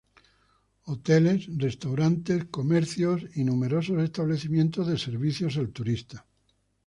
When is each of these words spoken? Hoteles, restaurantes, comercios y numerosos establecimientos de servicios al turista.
Hoteles, 0.85 1.47
restaurantes, 1.59 2.45
comercios 2.45 3.23
y 3.35 3.43
numerosos 3.43 4.01
establecimientos 4.01 4.87
de 4.87 4.97
servicios 4.97 5.57
al 5.57 5.69
turista. 5.69 6.25